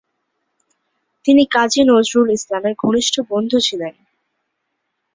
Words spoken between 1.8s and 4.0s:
নজরুল ইসলামের ঘনিষ্ঠ বন্ধু ছিলেন।